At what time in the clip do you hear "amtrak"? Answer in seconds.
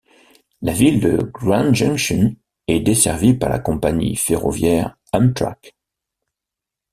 5.13-5.75